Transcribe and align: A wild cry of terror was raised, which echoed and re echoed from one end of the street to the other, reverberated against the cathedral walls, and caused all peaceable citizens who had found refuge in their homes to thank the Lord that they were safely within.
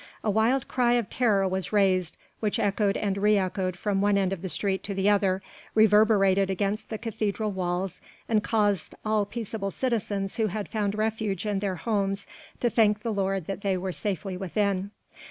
A 0.23 0.31
wild 0.31 0.67
cry 0.67 0.93
of 0.93 1.11
terror 1.11 1.47
was 1.47 1.71
raised, 1.71 2.17
which 2.39 2.57
echoed 2.57 2.97
and 2.97 3.19
re 3.19 3.37
echoed 3.37 3.77
from 3.77 4.01
one 4.01 4.17
end 4.17 4.33
of 4.33 4.41
the 4.41 4.49
street 4.49 4.81
to 4.85 4.95
the 4.95 5.07
other, 5.07 5.43
reverberated 5.75 6.49
against 6.49 6.89
the 6.89 6.97
cathedral 6.97 7.51
walls, 7.51 8.01
and 8.27 8.43
caused 8.43 8.95
all 9.05 9.27
peaceable 9.27 9.69
citizens 9.69 10.37
who 10.37 10.47
had 10.47 10.69
found 10.69 10.95
refuge 10.97 11.45
in 11.45 11.59
their 11.59 11.75
homes 11.75 12.25
to 12.61 12.69
thank 12.71 13.01
the 13.01 13.13
Lord 13.13 13.45
that 13.45 13.61
they 13.61 13.77
were 13.77 13.91
safely 13.91 14.35
within. 14.35 14.89